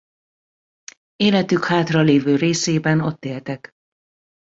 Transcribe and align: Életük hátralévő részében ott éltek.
Életük 1.15 1.63
hátralévő 1.65 2.35
részében 2.35 3.01
ott 3.01 3.25
éltek. 3.25 3.71